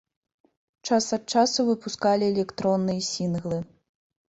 Час 0.89 1.05
ад 1.19 1.23
часу 1.37 1.59
выпускалі 1.69 2.33
электронныя 2.33 3.09
сінглы. 3.15 3.67